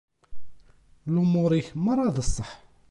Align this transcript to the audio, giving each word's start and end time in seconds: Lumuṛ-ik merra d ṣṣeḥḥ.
Lumuṛ-ik 1.13 1.67
merra 1.83 2.15
d 2.15 2.17
ṣṣeḥḥ. 2.27 2.51